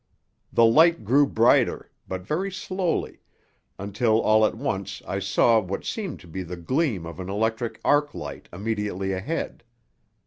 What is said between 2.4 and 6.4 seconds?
slowly, until all at once I saw what seemed to